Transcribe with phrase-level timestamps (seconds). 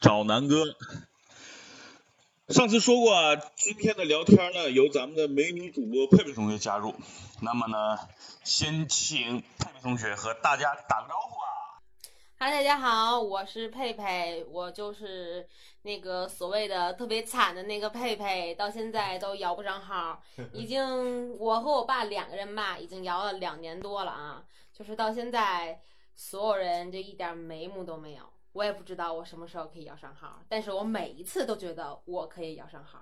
[0.00, 0.64] 找南哥。
[2.48, 6.94] 上次说过啊，今天的聊天呢，由咱们的美女主播佩佩同学加入。
[7.42, 7.98] 那么呢，
[8.42, 11.46] 先请佩佩同学和大家打个招呼啊。
[12.38, 15.46] 嗨，大家好，我是佩佩，我就是
[15.82, 20.22] 那个所谓的特别惨的那个佩佩，到现在都摇不上号，
[20.54, 24.42] 已经我和我爸两个人吧，已经摇了两年多了啊，
[24.72, 25.78] 就是到现在
[26.16, 28.22] 所有人就一点眉目都没有。
[28.52, 32.98] 我也不知道我什么时候可以摇上号，但是我每一次都觉得我可以摇上号。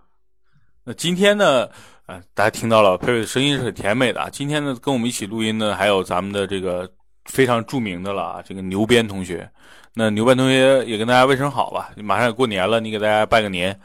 [0.85, 1.69] 那今天呢，
[2.07, 4.29] 呃，大家听到了佩佩的声音是很甜美的。
[4.31, 6.91] 今天呢，跟我们一起录音的还有咱们的这个
[7.27, 9.51] 非常著名的了啊，这个牛鞭同学。
[9.95, 13.79] 那牛鞭同学也跟大家问声好吧，马上要过年了，你给大家拜个年，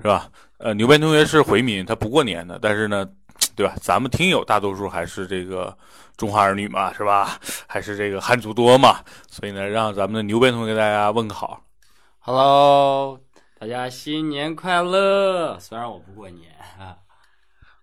[0.00, 0.30] 是吧？
[0.58, 3.08] 呃，牛鞭同学是回民，他不过年的，但是呢，
[3.58, 3.74] 对吧？
[3.80, 5.76] 咱们听友大多数还是这个。
[6.16, 7.38] 中华儿女嘛，是吧？
[7.68, 8.98] 还是这个汉族多嘛？
[9.30, 11.62] 所以呢，让咱们的牛鞭同学给大家问个好。
[12.18, 13.20] Hello，
[13.56, 15.56] 大家新年快乐！
[15.60, 16.98] 虽然我不过年啊，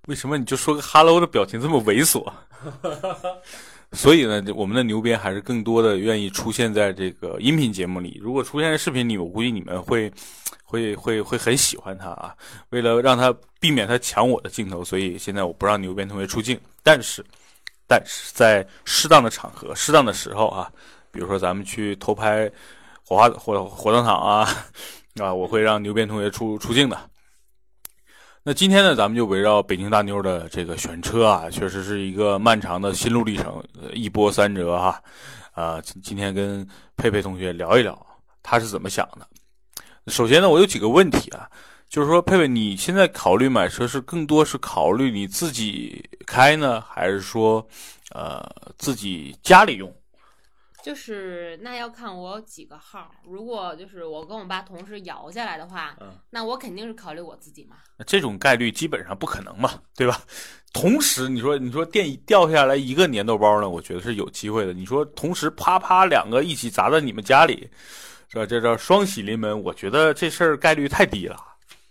[0.07, 2.29] 为什么你就说个 Hello 的表情这么猥琐？
[3.91, 8.19] 所以呢，我们的牛鞭还是更多的愿意出现在这个音频节目里。
[8.22, 10.11] 如果出现在视频里，我估计你们会
[10.64, 12.36] 会会会很喜欢他啊。
[12.69, 17.23] 为了让他避免他抢我的镜头，所以现在我不让牛鞭同学出镜，但是。
[17.88, 20.67] 但是在适当的场合、适当的时候啊，
[21.11, 22.52] 比如说咱们去偷拍
[23.03, 24.50] 火花火火葬场啊，
[25.22, 27.00] 啊，我会让牛鞭同学出出镜的。
[28.47, 33.59] 那今天呢，咱们就围绕北京大妞的这个选车啊，确实是一个漫长的心路历程，
[33.91, 35.01] 一波三折哈。
[35.53, 37.99] 啊，今天跟佩佩同学聊一聊，
[38.43, 39.27] 他是怎么想的。
[40.11, 41.49] 首先呢，我有几个问题啊。
[41.89, 47.67] 就是说，佩佩，你现在考虑买车是更多是考虑你自己开呢，还是说，
[48.11, 49.91] 呃，自己家里用？
[50.86, 53.09] 就是那要看我有几个号。
[53.23, 57.78] 如果就是我跟我爸同时摇下来的话，嗯，那我肯定是考虑我自己嘛。
[58.06, 60.22] 这种概率基本上不可能嘛，对吧？
[60.74, 64.74] 同时，你说你说电掉下来一个粘豆包呢，我觉得是有机会的。
[64.74, 67.68] 你说同时啪啪两个一起砸在你们家里，
[68.28, 68.45] 是吧？
[68.45, 71.35] 这叫双喜临门，我觉得这事儿概率太低了。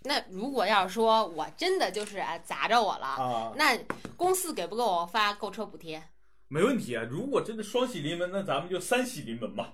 [0.03, 3.77] 那如果要说我真的就是砸着我了，那
[4.15, 6.01] 公司给不给我发购车补贴？
[6.47, 7.03] 没问题啊！
[7.09, 9.73] 如果真的双喜临门，那咱们就三喜临门吧。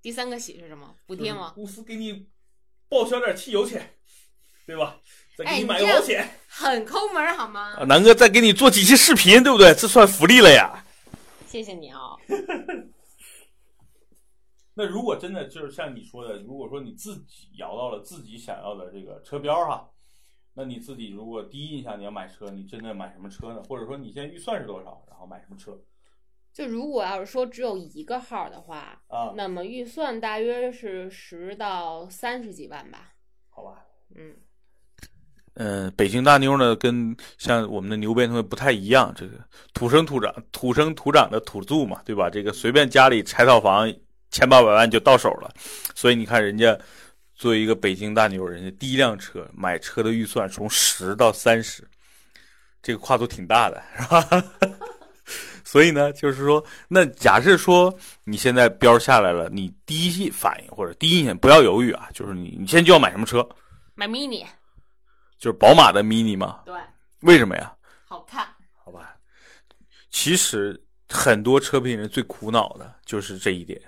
[0.00, 0.94] 第三个喜是什么？
[1.06, 1.52] 补贴吗？
[1.54, 2.28] 公司给你
[2.88, 3.94] 报销点汽油钱，
[4.66, 4.98] 对吧？
[5.36, 7.74] 再给你买个保险，很抠门好吗？
[7.78, 9.74] 啊南哥再给你做几期视频，对不对？
[9.74, 10.84] 这算福利了呀！
[11.46, 12.16] 谢谢你啊。
[14.74, 19.86] 那如果真的就是像你说的，如果说你自己摇到了自己想要的这个车标哈，
[20.54, 23.62] 那你自己如果第一印象你要买车，你真的买什么车呢？
[23.68, 25.78] 或者说你现在预算是多少，然后买什么车？
[26.52, 33.12] 就如果要是说只有一个号的话啊，那么预算大约是十到三十几万吧。
[33.48, 34.36] 好吧，嗯，
[35.54, 39.38] 嗯，北京大妞呢，跟像我们的牛鞭同学不太一样，这个
[39.72, 42.28] 土生土长、土生土长的土著嘛，对吧？
[42.28, 43.92] 这个随便家里拆套房。
[44.34, 45.54] 千八百万就到手了，
[45.94, 46.74] 所以你看人家
[47.42, 51.82] 作为一个北京大牛，人家第一辆车买车的预算从十到三十，
[52.80, 54.44] 这个跨度挺大的， 是吧？
[55.64, 57.92] 所以呢，就是说，那假设说
[58.22, 63.44] 你现在标下来了，你第一反应或者第一印象不要犹豫啊，就是你你现在就要买什么车？
[63.96, 64.46] 买 mini，
[65.36, 66.60] 就是宝马的 mini 吗？
[66.64, 66.76] 对。
[67.22, 67.74] 为什么呀？
[68.04, 68.46] 好看。
[68.84, 69.16] 好吧。
[70.10, 73.82] 其实很多车评人最苦恼的就是这一点。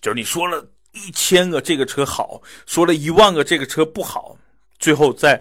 [0.00, 4.36] 就是你说了一千个这个车好，说了一万个这个车不好，
[4.78, 5.40] 最后在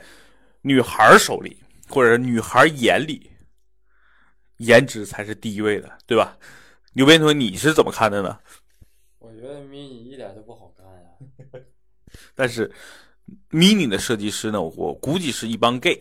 [0.62, 3.32] 女孩手里或者女孩眼里，
[4.58, 6.38] 颜值才是第一位的，对吧？
[6.94, 8.38] 牛鞭同学，你是怎么看的呢？
[9.18, 11.62] 我觉得 mini 一点都不好看呀。
[12.36, 12.72] 但是
[13.50, 16.00] mini 的设计师呢，我估计是一帮 gay，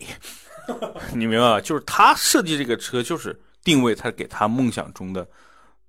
[1.13, 1.61] 你明白吧？
[1.61, 5.27] 就是他设计这个车，就是定位他给他梦想中的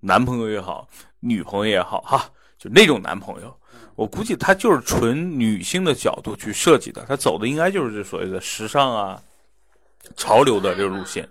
[0.01, 2.31] 男朋友也好，女朋友也好，哈。
[2.61, 3.57] 就那种男朋友，
[3.95, 9.23] 我估计他就是纯女性的角度去设计的，他走的应该就是这所谓的时尚啊、
[10.15, 11.27] 潮流的这个路线，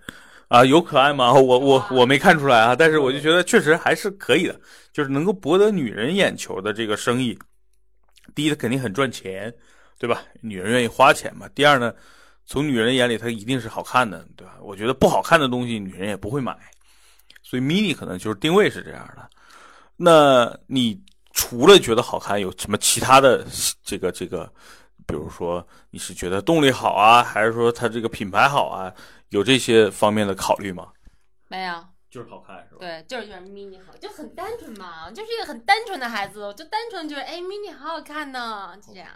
[0.48, 1.32] 啊，有可爱吗？
[1.32, 4.60] 我我我没看出来啊，但是我就觉得确实还是可以的，
[4.92, 7.38] 就是能够博得女人眼球的这个生意，
[8.34, 9.54] 第一，它肯定很赚钱，
[10.00, 10.24] 对吧？
[10.42, 11.48] 女人愿意花钱嘛。
[11.54, 11.94] 第二呢，
[12.48, 14.56] 从女人眼里，它一定是好看的，对吧？
[14.64, 16.58] 我觉得不好看的东西，女人也不会买，
[17.44, 19.30] 所以 mini 可能就是定位是这样的。
[19.96, 21.00] 那你？
[21.40, 23.46] 除了觉得好看，有什么其他的
[23.82, 24.52] 这个这个？
[25.08, 28.94] 比如说，你是觉得动力好啊，还是说它这个品牌好啊？
[29.30, 30.92] 有这些方面的考虑吗？
[31.48, 32.80] 没有，就是好看，是吧？
[32.82, 39.10] 对，就是觉得 mini 好，就很单纯嘛，就是一个很单纯的孩子，我就单纯觉得，哎，mini 好好看呢，就这样。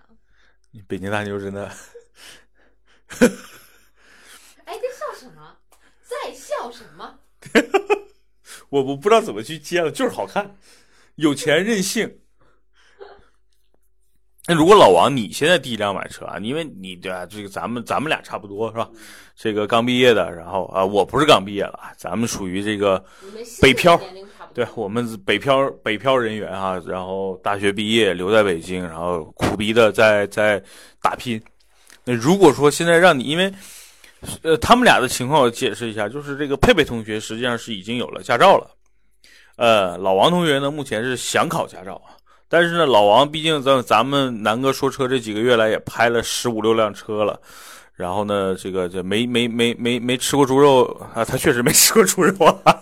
[0.71, 1.69] 你北京大妞真的，
[4.65, 5.57] 哎，在笑什么？
[6.01, 7.19] 在笑什么？
[8.69, 10.55] 我我不知道怎么去接了，就是好看，
[11.15, 12.11] 有钱任性。
[14.45, 18.89] 那如果老王你现在第一辆买车啊，因为你对啊，这个咱们咱们俩差不多是吧？
[19.37, 23.01] 这个刚毕业的，然后啊，我不是刚毕业了，咱们属于这个
[23.61, 23.97] 北漂
[24.53, 30.61] 对我们北漂北漂人员啊、然后大学毕业留在北京，然后苦逼的在在
[31.01, 31.41] 打拼。
[32.03, 33.49] 那如果说现在让你，因为
[34.41, 38.69] 呃他们俩的情况我解释一下，就是这个佩佩同学实际上是已经有了驾照了，
[39.55, 42.17] 呃老王同学呢目前是想考驾照啊，
[42.49, 47.39] 但是呢老王毕竟咱咱们南哥说车这几个月来也拍了十五六辆车了。
[47.95, 50.83] 然后呢，这个这没没没没没吃过猪肉
[51.13, 52.33] 啊，他确实没吃过猪肉
[52.63, 52.81] 啊，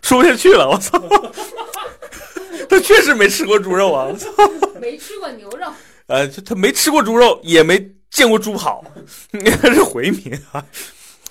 [0.00, 0.98] 说不下去了，我操！
[2.70, 4.30] 他确实没吃过猪肉啊，我操！
[4.80, 5.66] 没吃过牛肉，
[6.06, 7.78] 呃，就他没吃过猪肉，也没
[8.10, 8.82] 见过猪跑，
[9.60, 10.64] 他 是回民啊。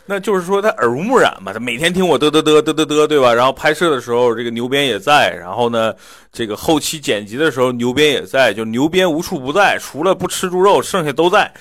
[0.09, 3.33] 那就是说他耳濡目染嘛，他每天听我嘚嘚嘚嘚嘚嘚，对吧？
[3.33, 5.93] 然后拍摄的时候，这个牛鞭也在，然后呢，
[6.31, 11.53] 这个后期剪辑的时候，牛鞭也在，就牛鞭无处不在，除了不吃猪肉，剩下都在，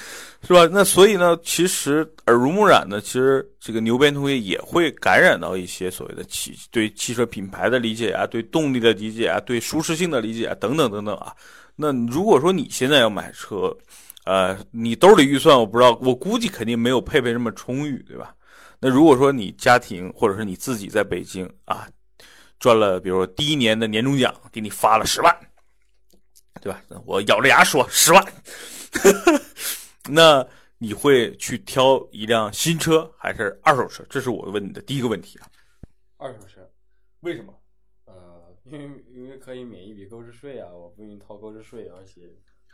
[0.47, 0.69] 是吧？
[0.71, 11.33] 那所以呢，其实耳濡目染呢，其实这个牛鞭同学也会感染到一些所谓的汽对汽车品牌的理解啊，对动力的理解啊，对舒适性的理解啊，等等等等啊。
[11.75, 13.77] 那如果说你现在要买车，
[14.27, 18.35] 呃，你兜里预算我不知道，我估计肯定没有佩佩这么充裕，对吧？
[18.81, 21.89] 那如果说你家庭或者是你自己在北京啊，
[22.59, 25.35] 赚了，比如说第一年的年终奖给你发了十万，
[26.61, 26.83] 对吧？
[27.07, 28.25] 我咬着牙说十万，
[30.11, 30.47] 那
[30.79, 34.05] 你会去挑一辆新车还是二手车？
[34.11, 35.49] 这是我问你的第一个问题啊。
[36.17, 36.69] 二手车，
[37.21, 37.55] 为什么？
[38.07, 42.23] 呃，因为因为可以免一笔购置税啊，我不用掏购置税，而且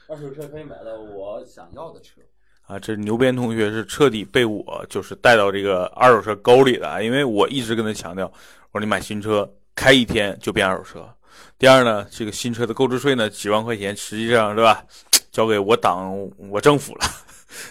[0.09, 2.21] 二手车可以买到我想要的车。
[2.67, 8.27] 啊，这牛鞭同学是彻底被我就是带到这个二手车沟里的啊，因为我一直跟他强调，
[8.71, 11.15] 我说你买新车开一天就变二手车。
[11.59, 14.85] 第二呢，这个新车的购置税呢几万块钱，实际上对吧，
[15.31, 16.13] 交给我党
[16.51, 17.01] 我政府了，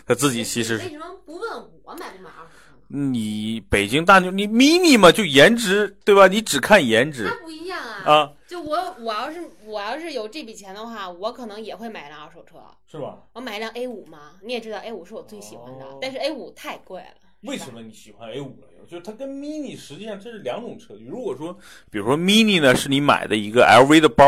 [0.05, 1.51] 他自己其实是为什么不问
[1.83, 2.75] 我买不买二手车？
[2.87, 6.27] 你北京大牛，你 mini 嘛就颜值对吧？
[6.27, 8.13] 你只看颜值那不一样啊！
[8.13, 12.57] 啊，就我我要是我要是有这笔钱的话，我可能也会买一辆二手车。
[12.85, 13.23] 是吧？
[13.31, 17.15] 我买一辆 A 五嘛，你也知道 A 五是我最喜欢的，哦但是 A 五太贵了。
[17.43, 18.67] 为什么你喜欢 A 五了？
[18.89, 20.95] 就是它跟 mini 实际上这是两种车。
[21.07, 21.57] 如果说，
[21.89, 24.25] 比如说 mini 呢是你买的一个 LV 的包，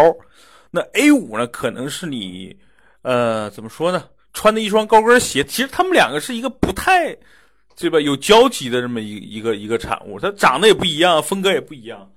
[0.71, 2.55] 那 A 五呢可能是你，
[3.01, 4.07] 呃，怎么说呢？
[4.31, 5.43] 穿的一双高跟鞋。
[5.43, 7.13] 其实他们两个是一个不太，
[7.75, 7.99] 对吧？
[7.99, 10.17] 有交集的这么一一个一个产物。
[10.17, 12.09] 它长得也不一样，风格也不一样。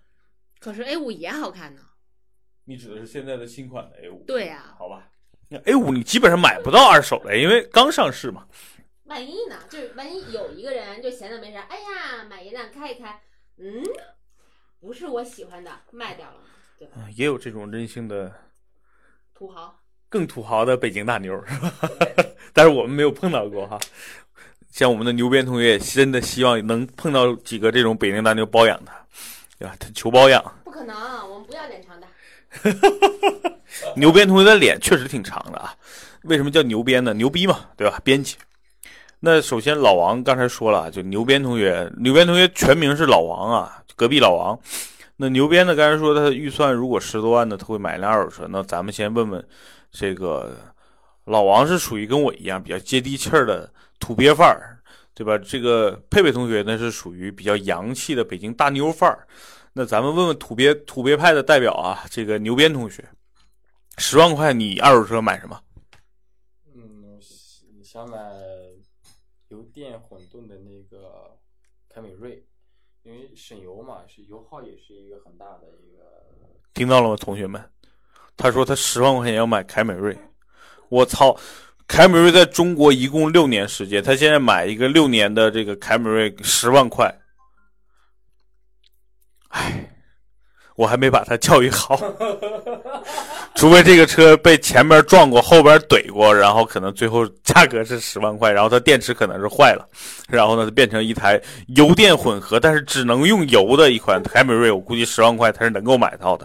[0.60, 1.80] 可是 A 五也好看呢。
[2.68, 4.24] 你指的是现在的新款的 A 五？
[4.26, 5.08] 对呀、好吧。
[5.48, 8.44] 那 A 五你基本上买不到二手的，因为刚上市嘛。
[9.04, 9.56] 万一呢？
[9.70, 13.20] 就是万一有一个人就闲着没事，哎呀，买一辆开一开，
[13.56, 13.84] 嗯，
[14.80, 16.38] 不是我喜欢的，卖掉了，
[16.76, 18.34] 对也有这种任性的
[19.32, 19.78] 土豪，
[20.08, 21.72] 更土豪的北京大妞，是吧？
[22.52, 23.78] 但是我们没有碰到过哈。
[24.72, 28.92] 像我们的牛鞭同学也真的希望能碰到几个这种北京大妞包养他，
[29.56, 29.76] 对吧？
[29.78, 30.42] 他求包养。
[30.64, 30.96] 不可能，
[31.30, 32.08] 我们不要脸长的。
[33.96, 35.74] 牛鞭同学的脸确实挺长的啊，
[36.22, 37.12] 为什么叫牛鞭呢？
[37.14, 38.00] 牛逼嘛，对吧？
[38.04, 38.36] 编辑。
[39.20, 44.58] 那首先老王刚才说了，就牛鞭同学，牛鞭同学全名是老王啊，隔壁老王。
[45.16, 48.46] 那牛鞭呢，刚才说他预算如果十多万呢，他会买辆二手车。
[48.50, 49.42] 那咱们先问问
[49.90, 50.54] 这个
[51.24, 54.78] 老王是属于跟我一样比较接地气儿的土鳖范儿，
[55.14, 55.38] 对吧？
[55.38, 59.26] 这个佩佩同学呢是属于比较洋气的北京大妞范儿。
[59.78, 63.06] 那咱们问问土鳖土鳖派的代表啊，这个牛鞭同学，
[63.98, 65.60] 十万块你二手车买什么？
[66.74, 67.20] 嗯，
[67.84, 68.16] 想买
[69.48, 71.30] 油电混动的那个
[71.90, 72.42] 凯美瑞，
[73.02, 76.02] 因为省油嘛，是油耗也是一个很大的一个。
[76.72, 77.62] 听到了吗，同学们？
[78.34, 80.16] 他说他十万块钱要买凯美瑞，
[80.88, 81.38] 我操！
[81.86, 87.14] 凯美瑞在中国一共六年时间，他现在买一个六年的这个凯美瑞十万块，
[89.56, 89.88] 唉，
[90.74, 91.98] 我还没把他教育好，
[93.56, 99.88] 除非这个车被前面撞过，后边怼过，然后可能最后价格是十万块，然后它电池可能是坏了，
[100.28, 106.44] 然后呢，它变成一台油电混合，但是只能用油的一款凯美瑞，我估计十万块它是能够买到的。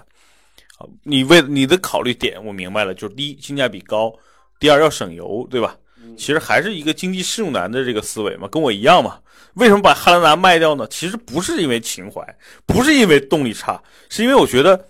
[0.77, 4.09] 啊，你为你的考虑点我明白了，就是第一性价比高，
[4.57, 5.75] 第二要省油，对吧？
[6.17, 9.21] 其实还是一个经济适用男的这个思维嘛，跟我一样嘛。
[9.55, 10.87] 为什么把汉兰达卖掉呢？
[10.87, 12.23] 其实不是因为情怀，
[12.65, 14.89] 不是因为动力差，是因为我觉得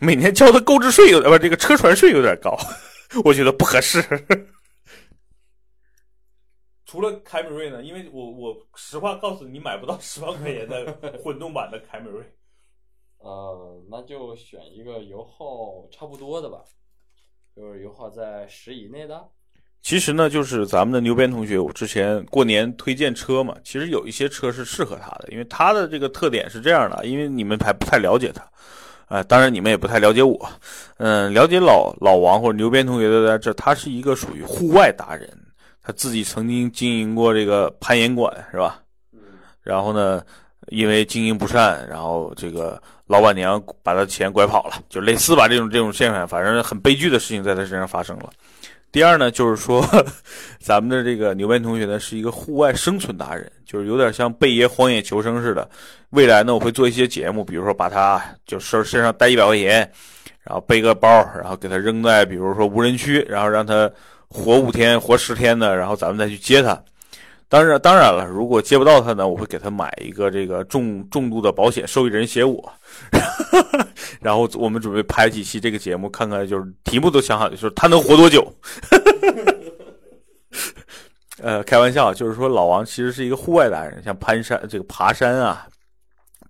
[0.00, 2.58] 每年交的购置税有点不，这个车船税有点高。
[3.24, 4.02] 我觉得不合适。
[6.84, 12.24] 除了凯美瑞呢，因为我我实话告诉你，你买不到十万块钱的混动版的凯美瑞。
[13.18, 16.64] 呃，那就选一个油耗差不多的吧，
[17.54, 19.28] 就是油耗在十以内的。
[19.82, 28.42] 其实呢，就是咱们的牛鞭同学，我之前过年推荐车嘛，其实有一些车是适合他的，因为他的这个特点是这样的，因为你们还不太了解他，
[29.08, 30.48] 啊、当然你们也不太了解我，
[30.98, 35.28] 嗯，了解老老王或者牛鞭同学的在这，他是一个属于户外达人，
[35.82, 38.80] 他自己曾经经营过这个攀岩馆，是吧？
[39.12, 39.18] 嗯，
[39.62, 40.22] 然后呢，
[40.68, 48.30] 因为经营不善，然后这个老板娘把他钱拐跑了，就类似吧这种这种现象，反正很悲剧的事情在他身上发生了。
[48.92, 49.82] 第二呢，就是说，
[50.60, 55.66] 咱们的这个牛鞭同学呢是一个户外生存达人，就是有点像贝爷荒野求生似的。
[56.10, 59.90] 未来呢，我会做一些节目，比如说把他就身身上带一百块钱，
[60.42, 63.90] 然后背个包，然后给他扔在比如说无人区，然后让他
[64.28, 66.78] 活五天、活十天的，然后咱们再去接他。
[67.48, 72.72] 当然，当然了，如果接不到他呢，我会给他买一个这个重重度的保险，受益人写我。
[74.20, 78.52] 然后我们准备拍几期这个节目，看看就是题目都想好，就是他能活多久。
[81.42, 85.66] 呃，开玩笑，就是说老王其实是一个户外达人，像攀山、这个爬山啊、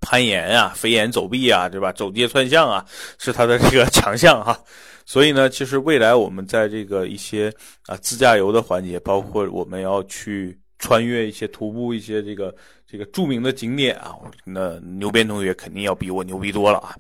[0.03, 1.91] 攀岩啊、飞檐走壁啊，对吧？
[1.93, 2.85] 走街串巷啊，
[3.19, 4.59] 是他的这个强项哈。
[5.07, 7.51] 所以呢，其实未来我们在这个一些
[7.87, 12.55] 啊自驾游的环节，包括我们要去穿越一些徒步一些这个
[12.87, 14.15] 这个著名的景点啊，
[14.45, 16.95] 那牛鞭同学肯定要比我牛逼多了啊。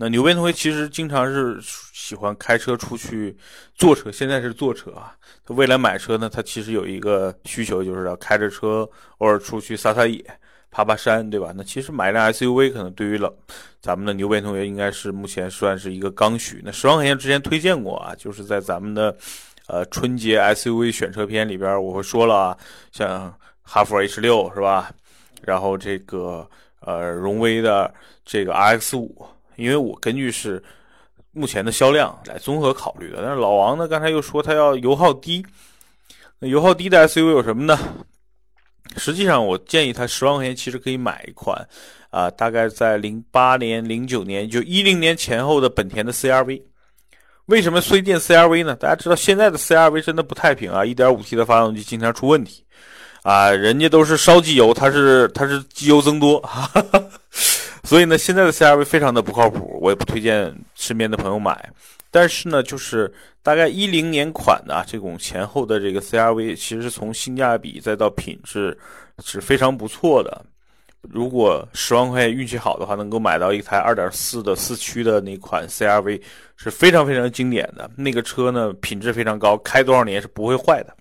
[0.00, 1.58] 那牛鞭同学其实经常是
[1.92, 3.36] 喜欢开车出去
[3.74, 5.12] 坐车，现在是坐车啊。
[5.44, 8.88] 他未来买车呢，他其实有一个需求，就是要开着车
[9.18, 10.24] 偶尔出去撒撒野、
[10.70, 11.52] 爬爬山，对吧？
[11.56, 13.32] 那其实买一辆 SUV 可能对于老
[13.80, 16.62] 咱们的牛鞭同学应该是目前算是一个刚需。
[16.64, 19.16] 那十万块钱之前推荐过啊，就是在咱们的
[19.66, 22.56] 呃春节 SUV 选车篇里边，我会说了啊，
[22.92, 24.92] 像哈弗 H 六是吧？
[25.42, 26.48] 然后这个
[26.82, 27.92] 呃荣威的
[28.24, 29.26] 这个 RX 五。
[29.58, 30.62] 因为我根据是
[31.32, 35.44] 目前的销量来综合考虑的，但是老王呢，刚才又说他要油耗低，
[36.38, 37.76] 那油耗低的 SUV 有什么呢？
[38.96, 41.68] 实际上，我建议他十万块钱其实可以买一款，
[42.10, 46.62] 啊、大概在零八年、零九年就一零年前后的本田的 CRV。
[47.46, 48.76] 为什么推荐 CRV 呢？
[48.76, 52.64] 大家知道现在的 CRV 真的不太平啊，1.5T 的发动机经常出问题，
[53.22, 56.40] 啊，人家都是烧机油，它是它是机油增多。
[56.40, 57.02] 哈 哈
[57.88, 61.72] 所以呢，现在的 CRV 非常的不靠谱，我也不推荐身边的朋友买。
[62.10, 63.10] 但是呢，就是
[63.42, 68.76] 大概一零年款的、啊、这种前后的这个 CRV，其实从性价比再到品质
[69.24, 70.44] 是非常不错的。
[71.00, 76.20] 如果十万块钱运气好的话，能够买到一台二点四的四驱的那款 CRV，
[76.56, 77.90] 是非常非常经典的。
[77.96, 80.94] 那个车呢，品质非常高，开多少年是不会坏的。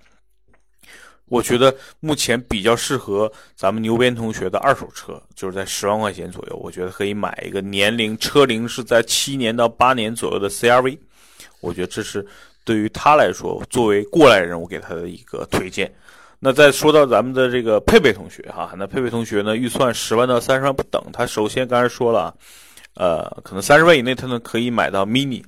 [1.29, 6.55] 我觉得目前比较适合咱们牛鞭同学的二手车，就是在十万块钱左右。
[6.55, 10.98] 我觉得可以买一个年龄车龄是在七年到八年左右的 CRV。
[11.60, 12.25] 我觉得这是
[12.63, 15.93] 对于他来说，作为过来人，我给他的一个推荐。
[16.39, 21.03] 那再说到咱们的这个佩佩同学哈，那佩佩同学呢，预算十万到三十万不等。
[21.12, 22.34] 他首先刚才说了，
[22.96, 25.43] 呃，可能三十万以内他呢可以买到 mini，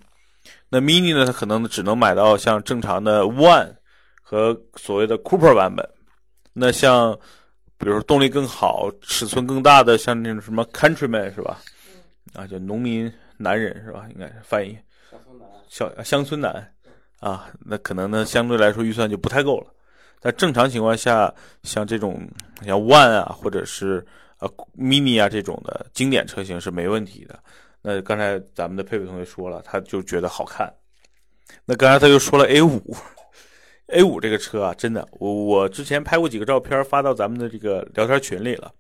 [0.68, 3.76] 那 mini 呢，他可能只能买到像正常的 one。
[4.30, 5.84] 和所谓的 Cooper 版本，
[6.54, 7.18] 那像
[7.80, 11.60] 比如说动力更好、尺寸更大的，像那种什么 Countryman 是吧？
[12.36, 14.06] 啊，就农民男人是吧？
[14.14, 14.78] 应该是翻译
[15.10, 16.74] 乡村男，小乡村男
[17.22, 19.74] 啊，那可能呢相对来说预算就不太够了。
[20.20, 21.34] 在正常情况下，
[21.64, 22.22] 像这种
[22.64, 24.06] 像 One 啊，或者是
[24.38, 27.40] 呃 Mini 啊这种的经典车型是没问题的。
[27.82, 30.72] 那刚才咱们的佩佩同学说了，他就觉得好看。
[31.66, 32.96] 那刚才他又说了 A 五。
[33.92, 38.72] A 五这个车啊，真的，我我之前拍过几个照片发到咱们的这个聊天群里了。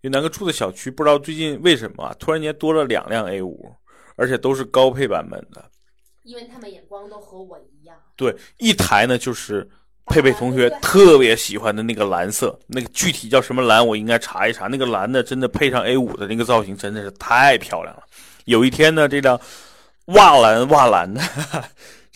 [0.00, 3.72] 因为南哥住的小区，不知道最近为什么、啊、突然间多了两辆 A 五，
[4.16, 5.64] 而且都是高配版本的。
[6.24, 7.96] 因为他们眼光都和我一样。
[8.14, 9.66] 对，一台呢就是
[10.06, 14.66] 佩佩同学特别喜欢的那个蓝色，那个具体叫什么蓝，我应该查一查。
[14.66, 18.02] 那个蓝的真的配上 A 五的那个造型，真的是太漂亮了。
[18.44, 19.40] 有一天呢，这辆
[20.06, 21.20] 哇蓝哇蓝的。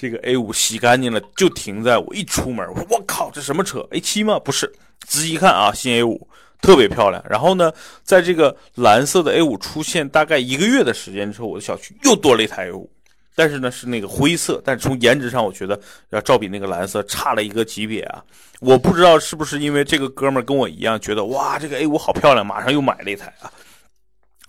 [0.01, 4.39] 这个 A 五洗干净了，就停在我一出门，我说我靠，这什么车？A 七吗？
[4.39, 6.29] 不是，仔细一看啊，新 A 五
[6.63, 7.21] 特别漂亮。
[7.29, 7.73] 然后呢，
[8.05, 12.89] 在这个蓝色的 A 五出现大概一个月的时间之后，我的小区又多了一台 A 五，
[13.35, 15.77] 但是呢是那个灰色，但是从颜值上我觉得
[16.11, 18.23] 要照比那个蓝色差了一个级别啊。
[18.61, 23.51] 我不知道是不是因为这个哥们儿跟我一样觉得哇，这个 A 五好漂亮，马上又买了一台啊。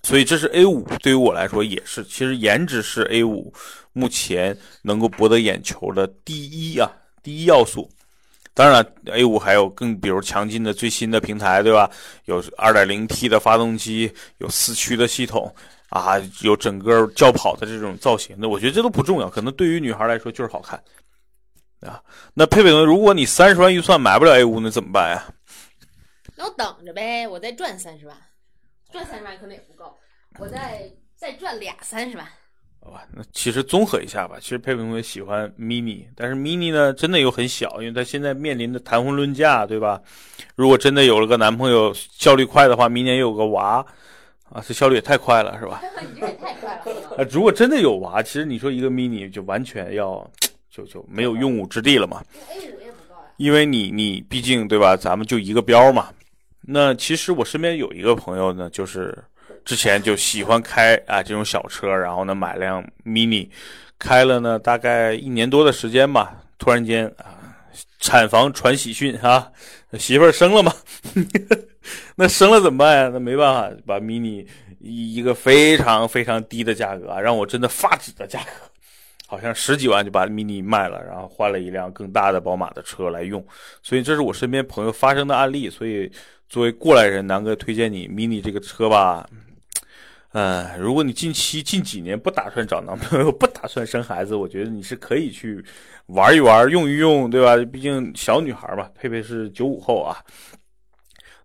[0.03, 3.53] 所以这是 A 五对于我来说也是，其实颜值是 A 五
[3.93, 6.91] 目前能够博得眼球的第一啊
[7.21, 7.89] 第一要素。
[8.53, 11.89] 当然，A 五还有更比如强劲的最新的平台，对吧？
[12.25, 15.53] 有 2.0T 的发动机，有四驱的系统
[15.89, 20.81] 啊，有整个轿跑的这种造型的，我觉得这都不重要，可能对于女孩来说就是好看
[21.81, 22.01] 啊。
[22.33, 25.23] 那佩佩同学，如果你三十万预算买不了 A 五，那怎么办呀？
[26.35, 28.17] 那我等着呗，我再赚三十万，
[28.91, 29.97] 赚三十万可能也不够，
[30.39, 32.25] 我再再赚俩三十万。
[32.81, 40.01] 好吧，那其实综合一下吧，其实佩佩同学喜欢 mini，但是 mini 呢真的又很小，因为他现在面临的谈婚论嫁，对吧？
[40.55, 43.85] 如果真的有了个男朋友，效率快的话，明年又有个娃，
[44.49, 45.81] 啊，这效率也太快了，是吧？
[46.01, 47.17] 你这也太快了。
[47.17, 50.25] 啊，如果真的有娃，其实你说一个 mini 就完全要
[50.71, 52.23] 就就没有用武之地了嘛。
[53.35, 56.09] 因为你你毕竟对吧，咱们就一个标嘛。
[56.71, 59.17] 那其实我身边有一个朋友呢，就是
[59.65, 63.49] 之前就喜欢开啊这种小车，然后呢买辆 mini，
[63.97, 67.41] 开了呢大概一年多的时间吧，突然间啊
[67.99, 69.51] 产房传喜讯啊，
[69.97, 70.71] 媳妇儿生了嘛，
[72.15, 73.09] 那生了怎么办呀？
[73.11, 74.45] 那没办法，把 mini
[74.79, 78.49] 以一个非常非常低的价格啊，让我真的发指的价格。
[79.25, 83.45] 好像十几万就把 mini 卖了，然后换了一辆更大的宝马的车来用，
[83.83, 85.69] 所以这是我身边朋友发生的案例。
[85.69, 86.11] 所以
[86.49, 89.29] 作为过来人，南哥推荐你 mini 这个车吧。
[90.31, 95.63] 呃，如果你近期近几年不打算找男朋友，不打算生孩子，我觉得你是可以去
[96.07, 97.55] 玩一玩，用一用，对吧？
[97.71, 100.17] 毕竟小女孩嘛，佩佩是九五后啊。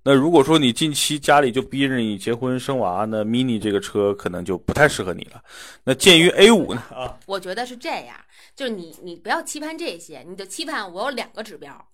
[0.07, 5.43] 那如果说你近期家里就逼着你结婚生娃，那 mini 这个车可能就不太适合你了。
[5.85, 6.83] 那鉴于 A 五呢？
[6.91, 8.15] 啊，我觉得是这样，
[8.55, 11.89] 就是你你不要期盼这些，你就期盼我有两个指标，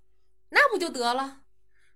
[0.49, 1.37] 那不就得了，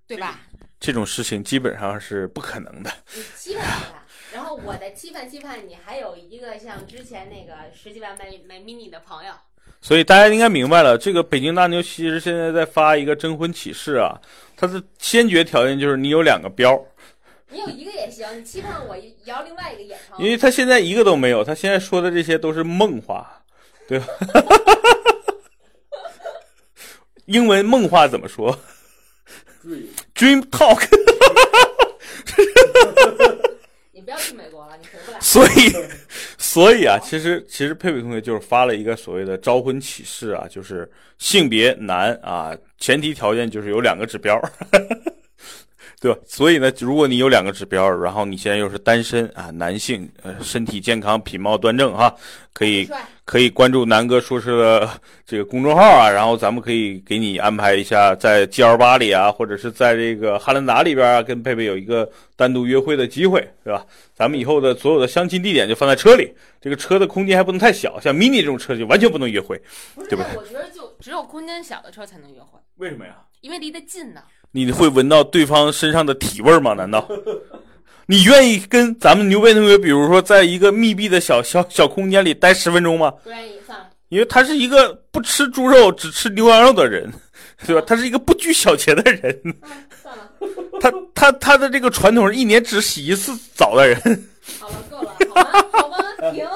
[0.06, 0.40] 对吧？
[0.80, 2.90] 这种事情基本上是不可能的。
[3.14, 9.32] 你期盼期盼，然后我再期盼期盼你还有一个像之前那个十几万买买 mini 的朋友，
[9.80, 14.20] 所以大家应该明白了，这个北京大牛其实现在在发一个征婚启事啊，
[14.56, 16.78] 它的先决条件就是你有两个标，
[17.48, 20.18] 你有一个也行，你期盼我摇另外一个也成。
[20.18, 23.42] 因为他现在一个都没有，他现在说的这些都是梦话，
[23.88, 24.06] 对吧？
[27.24, 28.60] 英文梦话怎么说对，
[30.14, 30.86] ？Dream talk。
[33.92, 35.20] 你不要去美国了，你回不来。
[35.20, 35.72] 所以，
[36.36, 44.38] 所以啊，其实其实佩佩同学就是发了一个所谓的招婚启事啊，就是性别男啊，前提条件就是有两个指标，
[46.00, 46.18] 对吧？
[46.26, 52.14] 所以呢，如果你有两个指标，然后你现在又是单身啊，男性，呃，身体健康，品貌端正哈，
[52.52, 52.88] 可以，
[53.24, 54.88] 可以关注南哥说事的
[55.24, 63.86] 这个公众号啊，然后咱们可以给你安排一下在 G L 八里啊，或者是在这个汉兰达里边啊，跟佩佩有一个单独约会的机会，对吧？
[64.14, 69.60] 咱们以后的所有的相亲地点就放在车里，这个车的空间还不能太小，像 mini 这种车就完全不能约会。
[70.08, 73.16] 对吧我觉得就只有空间小的车才能约会，为什么呀？
[73.40, 74.22] 因为离得近呢。
[74.56, 76.74] 你会闻到对方身上的体味儿吗？
[76.74, 77.06] 难道
[78.06, 83.10] 你愿意跟咱们牛背同学，比如说在一个密闭的小小小空间里待十分钟吗？
[83.24, 83.86] 不愿意，算了。
[84.10, 87.12] 因为他是一个不吃猪肉只吃牛羊肉的人，
[87.66, 87.82] 对吧？
[87.84, 89.52] 他是一个不拘小节的人，嗯，
[90.00, 90.30] 算了，
[90.80, 93.98] 他他他的这个传统是一年只洗一次澡的人。
[94.60, 95.64] 好了，够了，好吗？
[95.72, 95.96] 好吗？
[96.32, 96.46] 停。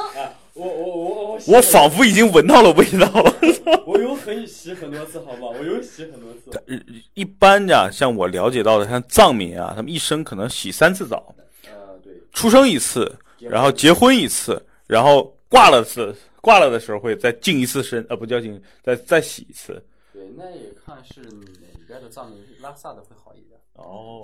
[0.55, 0.98] 我我我
[1.47, 3.35] 我我仿佛已经闻到了味道了。
[3.87, 6.85] 我有很洗很多次，好吧，我有洗很多次。
[7.15, 19.83] 一般呀，像我了解到的，像藏民啊，他们一生可能洗三次澡，呃，对，出生一次，然后结婚一次，然后挂了次，挂了的时候会再净一次身，呃，不叫净，再再洗一次。
[20.13, 23.59] 对，那也看是哪边的藏民，拉萨的会好一点。
[23.75, 24.23] 哦，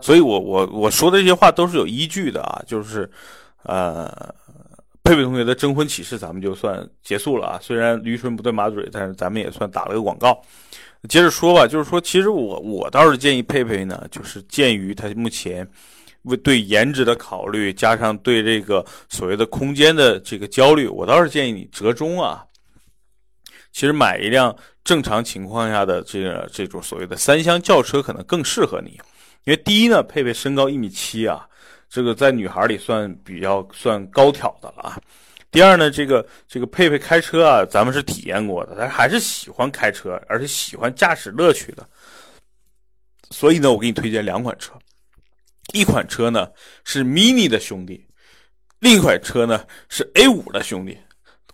[0.00, 3.10] 所以我我我说的这些话都是有依据的啊，就是，
[3.62, 4.34] 呃，
[5.06, 7.60] 佩佩同学的征婚启事咱们就算结束了啊。
[7.62, 10.42] 虽然驴唇不对马嘴，但是咱们也算打了个广告。
[11.08, 15.64] 接着说吧，就是说，其实我我倒是建议佩佩呢，就是鉴于他目前
[16.22, 22.44] 为对颜值的考虑，加上对这个所谓的空间的这个焦虑，我倒是建议你折中啊。
[23.70, 28.98] 其实买一辆正常情况下的这个这种所谓的三厢轿车可能更适合你，
[29.44, 31.46] 因为第一呢，佩佩身高一米七啊，
[31.88, 35.00] 这个在女孩里算比较算高挑的了啊。
[35.50, 41.88] 第二呢，这个这个佩佩开车啊，咱们是体验过的，她还是喜欢开车，而且喜欢驾驶乐趣的。
[43.30, 44.72] 所以呢，我给你推荐两款车，
[45.72, 46.48] 一款车呢
[46.84, 48.06] 是 mini 的兄弟，
[48.80, 50.98] 另一款车呢是 A 五的兄弟。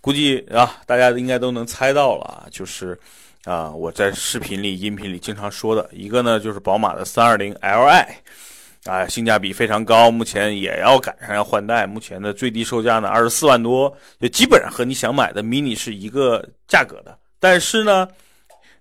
[0.01, 2.99] 估计啊，大家应该都能猜到了啊，就是
[3.45, 8.07] 啊，我在视频里、音频里经常说的一个呢，就是宝马的 320Li，
[8.85, 17.17] 啊，性价比非常高，目前也要赶上要换代，目前的最低售价呢二十四万多，就基本上和你想买的 mini 是一个价格的。
[17.39, 18.09] 但是呢，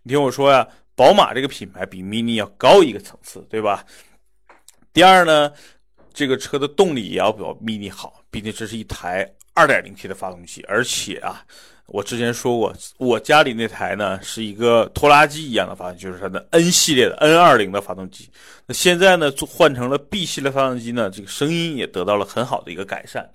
[0.02, 3.86] 你听我说呀，宝马这个品牌比 mini 要高一个层次，对吧？
[4.92, 5.54] 第二呢，
[6.12, 11.46] 这个车的动力也要比 mini 好，毕竟这是一台二点零 T 的发动机，而且啊。
[11.91, 18.30] 我之前说过，我家里那台呢是一个拖拉机一样的发动机，就是它的 N 系列的 N 二零的发动机。
[18.65, 23.30] 那现在呢，换成了 B 系列发动机呢，这个声音也得到了很好的一个改善，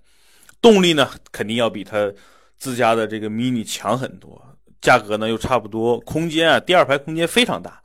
[0.62, 2.10] 动力呢肯定要比它
[2.56, 4.42] 自家的这个 Mini 强很多，
[4.80, 7.78] 价格呢又差不多，空间啊，第二排空间非常大，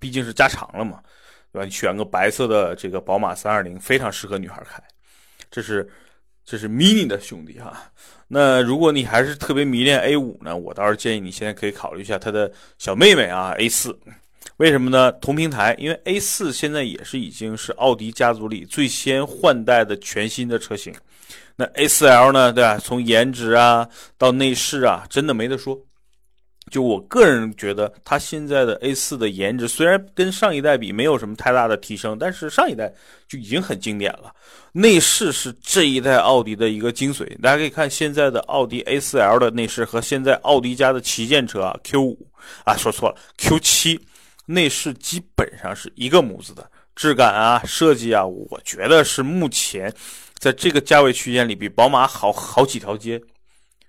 [0.00, 0.98] 毕竟是加长了嘛，
[1.52, 1.64] 对吧？
[1.64, 4.82] 你选个白色的这个宝马三二零，非常适合女孩开，
[5.52, 5.88] 这是。
[6.46, 7.90] 这是 mini 的兄弟哈，
[8.28, 13.98] 那如果你还是特别迷恋 A 五呢，我倒是建议你现在可以考虑一下它的小妹妹啊 A 四，
[14.58, 15.10] 为什么呢？
[15.20, 20.94] 同平台，因为 A 四现在也是已经是奥迪家族里最先换代的全新的车型，
[21.56, 22.78] 那 A 四 L 呢，对吧？
[22.78, 25.76] 从颜值啊到内饰啊，真的没得说。
[26.70, 32.92] 就我个人觉得，它现在的 A 四的颜值虽然跟上一代比没有什么太大的提升，但是上一代
[33.28, 34.34] 就已经很经典了。
[34.72, 42.16] 内饰是这一代奥迪的一个精髓，大家可以看现在的奥迪 A4L 的内饰和现在奥迪家的旗舰车啊 Q5
[42.64, 44.00] 啊说错了 Q7，
[44.46, 49.90] 内饰基本上是一个模子的质感啊设计啊，我觉得是目前
[50.38, 53.22] 在这个价位区间里比宝马好好几条街。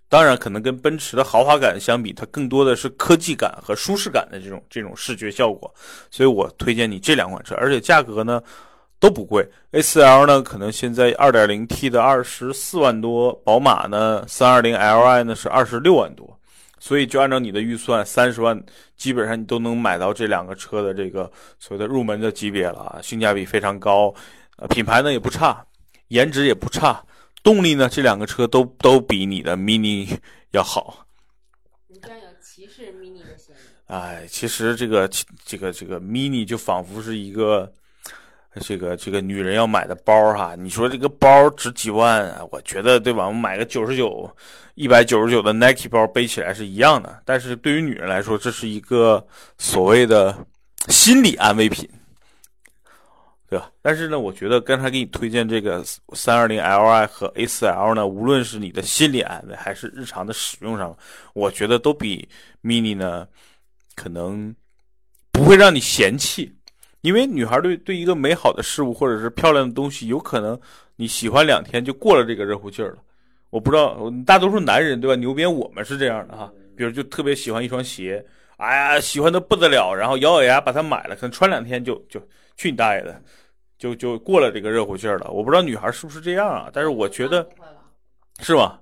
[0.09, 5.69] 当然，可能跟奔驰的豪华感相比，它更多的是科技感和舒适感的这种这种视觉效果，
[6.09, 8.41] 所以我推荐你这两款车，而且价格呢
[8.99, 9.45] 都不贵。
[9.73, 16.39] A4L 呢，可能现在 2.0T 的二十四万多，宝马呢 320Li 呢是二十六万多，
[16.79, 18.57] 所以就按照你的预算，三十万
[18.95, 24.13] 基本上你都能买到这两个车的这个所谓的入门的级别了啊，性价比非常高，
[24.55, 25.61] 呃，品牌呢也不差，
[26.07, 27.03] 颜值也不差。
[27.47, 27.87] 动力呢？
[27.87, 30.17] 这两个车都都比你的 Mini
[30.51, 31.07] 要好。
[31.87, 33.59] 你这样有歧视 Mini 的嫌疑？
[33.85, 35.09] 哎，其实这个
[35.45, 37.71] 这个这个 Mini 就仿佛是一个
[38.59, 40.55] 这个这个女人要买的包哈。
[40.57, 42.37] 你说这个包值几万？
[42.51, 43.25] 我觉得对吧？
[43.25, 44.29] 我买个九十九、
[44.75, 47.21] 一百九十九的 Nike 包背起来是一样的。
[47.23, 49.25] 但是对于女人来说，这是一个
[49.57, 50.37] 所谓的
[50.89, 51.89] 心理安慰品。
[53.49, 53.71] 对吧？
[53.81, 55.81] 但是呢，我觉得刚才给你推荐这个
[56.13, 60.93] 三二零 Li 和 A 四 L 呢，无论是你的心理安慰还是日常的使用上，
[61.33, 62.27] 我觉得都比
[62.61, 63.25] Mini 呢，
[63.95, 64.53] 可能
[65.31, 66.53] 不会让你嫌弃。
[67.01, 70.59] 因为女孩对对一个美好的事物或者是漂亮的东西，有可能
[70.97, 72.97] 你喜欢两天就过了这个热乎劲儿了。
[73.49, 75.15] 我不知道，大多数男人对吧？
[75.15, 78.21] 牛鞭我们是这样的哈，比如就特别喜欢一双鞋，
[78.57, 82.21] 哎呀，喜欢的不得了，然后咬咬牙把它买了，可能穿两天就就。
[82.57, 83.21] 去你大爷的，
[83.77, 85.29] 就就过了这个热乎劲儿了。
[85.29, 87.47] 我不知道女孩是不是这样啊，但是我觉得，
[88.39, 88.79] 是吗？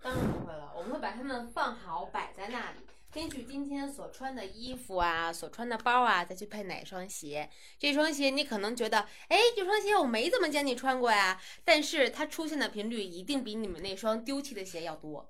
[0.00, 7.50] 当然不会了，我们会把它们放好摆在那里，根据今天所穿的衣服啊、所穿的包啊，再去配哪双鞋。
[7.76, 15.28] 这双鞋你可能觉得，哎，这双鞋我没怎么见你穿过呀，但是它出现的频率一定比你们那双丢弃的鞋要多。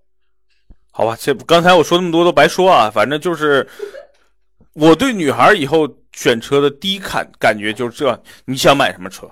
[0.90, 3.66] 好吧，这刚才我说那么多都白说啊，反正就是
[4.74, 5.88] 我对女孩以后。
[6.20, 9.30] 选车的第一看感觉就是这，你想买什么车？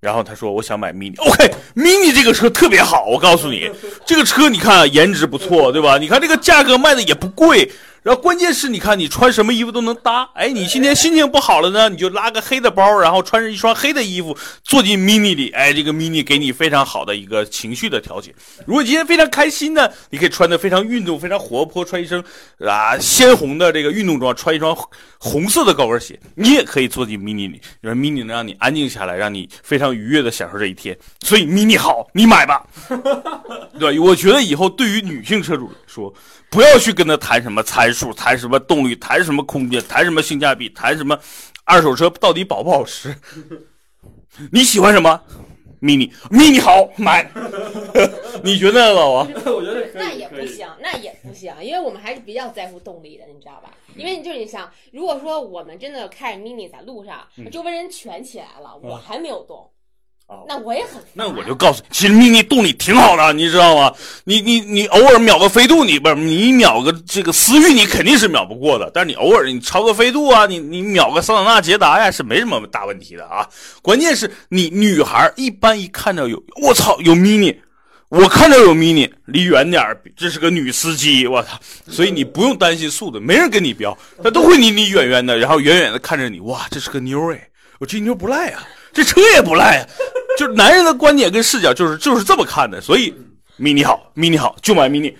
[0.00, 3.70] 然后他说我想买 mini，OK，mini 这个车特别好，我告诉你，
[4.06, 5.98] 这个车你看颜值不错，对吧？
[5.98, 7.70] 你看这个价格卖的也不贵。
[8.04, 10.28] 然后关键是，你看你穿什么衣服都能搭。
[10.34, 15.48] 哎，你今天心情不好了呢，你就拉个黑的包，然后穿着一双黑的衣服坐进 mini 里。
[15.52, 18.34] 哎，这个 mini 给你非常好的一个情绪的调节。
[18.66, 22.22] 如果今天非常开心呢，你可以穿的非常运动、非常活泼，穿一身
[22.58, 24.76] 啊鲜红的这个运动装，穿一双
[25.16, 27.58] 红色的高跟鞋，你也可以坐进 mini 里。
[27.80, 30.94] 因为 mini 能让你安静下来，让你非常愉悦的享受这一天。
[31.22, 32.66] 所以 mini 好，你买吧。
[33.80, 36.12] 对，我觉得以后对于女性车主来说。
[36.50, 41.16] 不要去跟他谈什么参数，谈什么动力，谈什么空间，谈什么性价比，谈什么
[41.64, 43.14] 二手车到底保不保值。
[44.50, 45.18] 你喜欢什么
[45.80, 47.30] ？mini，mini 好买。
[48.42, 49.26] 你觉得老王？
[49.46, 53.72] 我觉得那也不行，那也不行，因为我们还是比较在乎动力的，你知道吧？
[53.96, 59.70] 因为就是你想，如果说我们真的开着 mini 在路上，周围人全起来了，我还没有动。
[60.48, 63.92] 那我也很，那我就告诉你，其实 mini 动力挺好的，你知道吗？
[64.24, 68.90] 你你你偶尔秒个飞度，你不是你秒个这个思域，你肯定是秒不过的。
[68.92, 73.48] 但是你偶尔你超个飞度啊，你你秒个桑塔纳、捷达呀，是没什么大问题的啊。
[73.80, 77.56] 关键是你女孩一般一看到有我操有 mini，
[78.08, 79.84] 我看到有 mini，离远点
[80.16, 81.58] 这是个女司机，我操！
[81.88, 88.66] 所以你不用担心速度，没人跟你飙，他都会离你远远的，然后远远的看着你，哇，这是个妞哎，我这妞不赖啊。
[88.94, 89.86] 这车也不赖啊。
[90.38, 93.12] 就是男人的观点跟视角就是就是这么看的，所以
[93.58, 95.14] mini 好，mini 好就买 mini。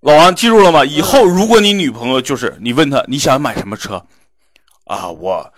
[0.00, 0.84] 老王记住了吗？
[0.84, 4.00] 以后如果你女朋友就是你问她你想买什么车
[4.84, 5.52] 啊，我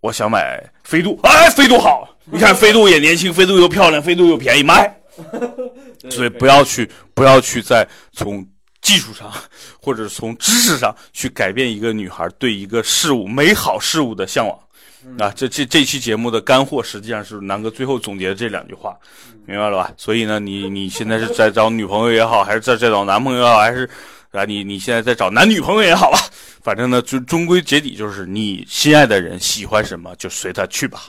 [0.00, 4.94] 我想买飞度，哎，飞度好，你看飞度也年轻，飞度又漂亮，飞度又便宜，买。
[6.10, 8.46] 所以不要去不要去再从
[8.80, 9.32] 技术上
[9.82, 14.56] 或者从知识上去改变一个女孩对一个事物美好事物的向往。
[15.18, 18.98] 啊，这这这期节目的干货实际上是南哥最后总结的这两句话，
[19.46, 19.92] 明白了吧？
[19.96, 23.88] 所以呢，你你现在是在找女朋友也好，还是在在找男朋友也好，还是
[24.32, 26.18] 啊，你你现在在找男女朋友也好吧，
[26.62, 31.02] 反正呢，就终归结底就是你心爱的人喜欢什么就随他去吧，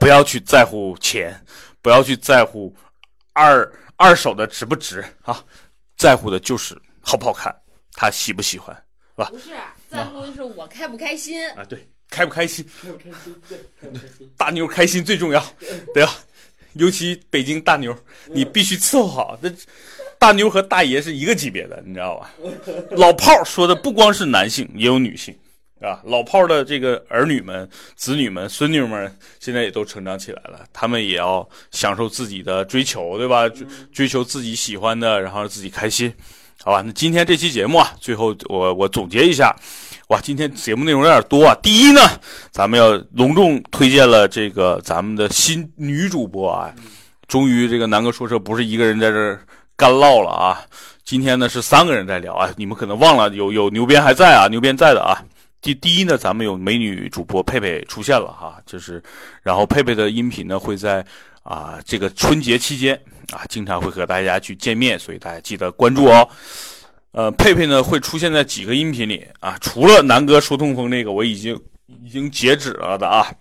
[0.00, 1.38] 不要去在乎钱，
[1.82, 2.74] 不要去在乎
[3.34, 5.42] 二二手的值不值啊，
[5.96, 7.54] 在乎的就是好不好看，
[7.92, 8.74] 他喜不喜欢，
[9.16, 9.28] 是吧？
[9.30, 9.50] 不是
[9.88, 11.48] 在乎的是我开不开心。
[11.50, 12.64] 啊，对，开不开心？
[12.80, 13.34] 开不开心？
[13.48, 14.30] 对，开不开心？
[14.36, 15.44] 大妞开心最重要，
[15.92, 16.14] 对吧？
[16.74, 17.96] 尤其北京大妞，
[18.26, 19.38] 你必须伺候好。
[19.40, 19.50] 那
[20.18, 22.30] 大妞和大爷是一个级别的，你知道吧？
[22.90, 25.36] 老炮儿说的不光是男性，也有女性，
[25.80, 33.48] 啊，老炮儿的这个儿女们、子女们、孙女们，现在也都成长起来了，他们也要享受自己的追求，对吧？
[33.48, 36.12] 追追求自己喜欢的，然后让自己开心，
[36.62, 36.80] 好吧？
[36.80, 39.54] 那今天这期节目啊，最后我我总结一下。
[40.08, 41.54] 哇，今天节目内容有点多啊！
[41.62, 42.00] 第一呢，
[42.50, 46.70] 咱们要隆重推荐了这个咱们的新女主播啊，
[47.26, 49.40] 终于这个南哥说车不是一个人在这儿
[49.76, 50.60] 干唠了啊！
[51.04, 55.24] 今天呢是三个人在聊啊，你们可能忘了有有牛鞭还在啊，牛鞭在的啊。
[55.62, 59.02] 第第一呢，咱们有美女主播佩佩出现了哈，就是
[59.42, 61.02] 然后佩佩的音频呢会在
[61.42, 62.94] 啊这个春节期间
[63.32, 66.28] 啊经常会和大家去见面，所以大家记得关注哦。
[67.14, 71.58] 呃，佩佩呢会出现在几个音频里啊，除了南哥说痛风那个我已经
[72.02, 73.32] 已经截止了的啊，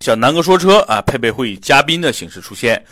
[0.00, 2.84] 像南哥说车啊，佩佩会以嘉宾的形式出现。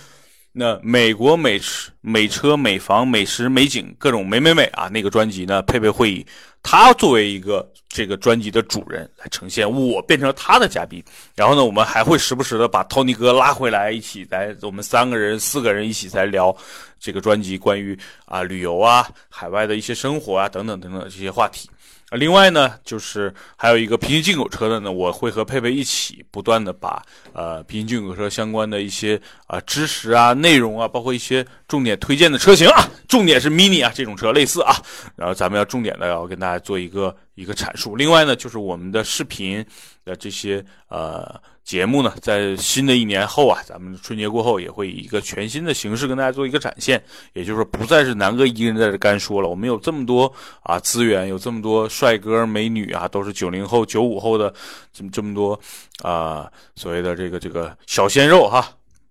[0.52, 6.26] 那美国美食、美车、美房、美食、美景，各种美美美啊，那个专辑呢，佩佩会以
[6.62, 11.03] 他作为一个这个专辑的主人来呈现，我变成他的嘉宾。
[11.35, 16.55] 然后呢，我们还会时不时的把 Tony 哥拉回来，一起来，我们三个人、四个人一起在聊
[17.01, 21.68] 这个专辑关于啊旅游啊、海外的一些生活啊等等等等这些话题。
[22.11, 27.03] 啊，另外呢，就是还有一个平行进口车的呢，我会和佩佩一起不断的把
[27.35, 34.75] 呃平行进口车相关的一些啊知识啊、内容啊，包括一些重点推荐的车型啊，重点是 mini 啊这种车类似啊，
[35.16, 37.94] 然后咱们要重点的要跟大家做一个一个阐述。
[37.94, 39.62] 另外呢，就是我们的视频
[40.05, 46.98] 的这些呃节目呢，在新的一年后啊，咱们春节过后也会以一个全新的形式跟大家做一个展现，
[47.35, 54.50] 也就是说不再是南哥一个人在这干说了，我们有这么多啊资源，有这么多帅哥美女啊， 都是九零后、九五后的
[54.94, 55.61] 这么这么多
[56.02, 58.66] 啊所谓的这个这个小鲜肉哈，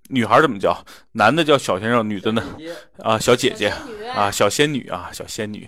[0.08, 0.76] 女孩怎么叫？
[1.12, 2.44] 男的叫小鲜肉，女的呢
[2.98, 3.72] 啊小姐姐
[4.16, 5.68] 啊小仙女啊小仙女，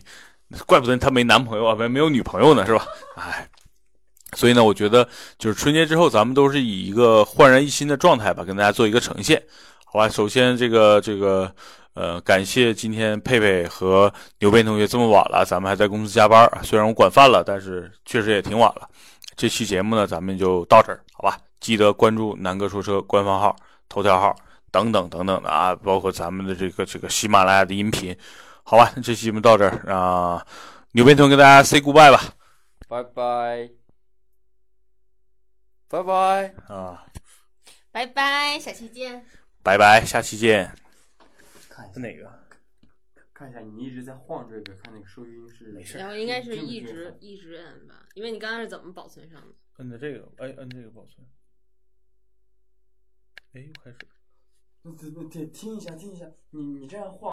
[0.65, 2.83] 怪不得她没男朋友啊，没没有女朋友呢是吧？
[3.15, 3.47] 哎。
[4.39, 5.05] 所以呢，我觉得
[5.37, 9.43] 就是春节之后，咱们都是以一个焕然一新的状态吧，跟大家做一个呈现，
[9.83, 10.07] 好吧？
[10.07, 11.53] 首先，这个这个
[11.93, 16.49] 呃，感谢今天佩佩和牛鞭同学这么晚了，咱们还在公司加班。
[16.63, 18.87] 虽然我管饭了，但是确实也挺晚了。
[19.35, 21.37] 这期节目呢，咱们就到这儿，好吧？
[21.59, 23.53] 记得关注南哥说车官方号、
[23.89, 24.33] 头条号
[24.71, 28.15] 等等等等的啊，包括咱们的这个这个喜马拉雅的音频，
[28.63, 28.89] 好吧？
[29.03, 30.41] 这期节目到这儿啊，
[30.93, 32.21] 牛鞭同学跟大家 say goodbye 吧，
[32.87, 33.69] 拜拜，
[35.89, 36.53] 拜拜。
[36.67, 37.03] 啊，
[37.91, 39.25] 拜拜，下期见。
[39.63, 40.71] 拜拜，下期见。
[41.67, 42.31] 看一下哪个？
[43.33, 49.47] 看一下，你一直在晃这个，看那个收音是没然后应该是一直一直摁吧，因为你刚刚是怎么保存上的？
[49.77, 51.25] 摁的这个，哎，摁这个保存。
[53.53, 53.97] 哎，又开始。
[54.83, 57.27] 对对对，听一下听一下，你你这样晃。